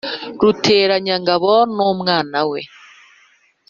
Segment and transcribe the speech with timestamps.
[0.41, 2.59] Ruteranyangabo n'umwana we